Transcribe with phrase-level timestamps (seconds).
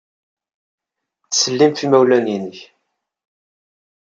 [1.23, 2.59] Ttsellim ɣef yimawlan-nnek.